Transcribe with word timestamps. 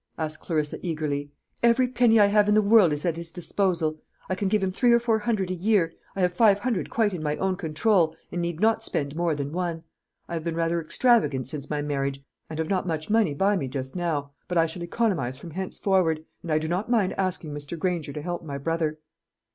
asked 0.17 0.39
Clarissa 0.39 0.79
eagerly. 0.83 1.29
"Every 1.61 1.87
penny 1.87 2.19
I 2.19 2.25
have 2.25 2.49
in 2.49 2.55
the 2.55 2.61
world 2.63 2.91
is 2.91 3.05
at 3.05 3.17
his 3.17 3.31
disposal. 3.31 4.01
I 4.29 4.33
can 4.33 4.47
give 4.47 4.63
him 4.63 4.71
three 4.71 4.91
or 4.91 4.99
four 4.99 5.19
hundred 5.19 5.51
a 5.51 5.53
year. 5.53 5.93
I 6.15 6.21
have 6.21 6.33
five 6.33 6.57
hundred 6.57 6.89
quite 6.89 7.13
in 7.13 7.21
my 7.21 7.37
own 7.37 7.55
control, 7.55 8.15
and 8.31 8.41
need 8.41 8.59
not 8.59 8.83
spend 8.83 9.15
more 9.15 9.35
than 9.35 9.51
one. 9.51 9.83
I 10.27 10.33
have 10.33 10.43
been 10.43 10.55
rather 10.55 10.81
extravagant 10.81 11.47
since 11.47 11.69
my 11.69 11.83
marriage, 11.83 12.23
and 12.49 12.57
have 12.57 12.67
not 12.67 12.87
much 12.87 13.11
money 13.11 13.35
by 13.35 13.55
me 13.55 13.67
just 13.67 13.95
now, 13.95 14.31
but 14.47 14.57
I 14.57 14.65
shall 14.65 14.81
economise 14.81 15.37
from 15.37 15.51
henceforward; 15.51 16.25
and 16.41 16.51
I 16.51 16.57
do 16.57 16.67
not 16.67 16.89
mind 16.89 17.13
asking 17.15 17.53
Mr. 17.53 17.77
Granger 17.77 18.11
to 18.11 18.23
help 18.23 18.43
my 18.43 18.57
brother." 18.57 18.97